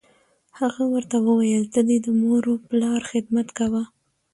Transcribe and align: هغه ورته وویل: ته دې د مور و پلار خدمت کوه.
هغه 0.59 0.83
ورته 0.93 1.17
وویل: 1.27 1.63
ته 1.73 1.79
دې 1.87 1.97
د 2.05 2.07
مور 2.21 2.43
و 2.51 2.55
پلار 2.69 2.99
خدمت 3.11 3.47
کوه. 3.57 3.83